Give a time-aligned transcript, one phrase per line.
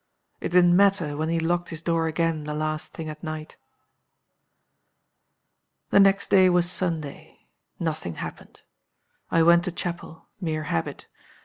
[0.39, 3.55] It didn't matter when he locked his door again the last thing at night.
[5.91, 7.45] "The next day was Sunday.
[7.79, 8.61] Nothing happened.
[9.29, 10.27] I went to chapel.
[10.39, 11.05] Mere habit.